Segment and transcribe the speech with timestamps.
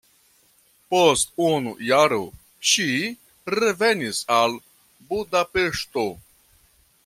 [0.93, 2.17] Post unu jaro
[2.71, 2.87] ŝi
[3.57, 4.57] revenis al
[5.13, 6.11] Budapeŝto.